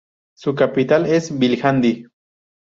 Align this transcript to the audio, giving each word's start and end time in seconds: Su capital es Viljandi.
Su 0.35 0.55
capital 0.55 1.05
es 1.05 1.31
Viljandi. 1.37 2.07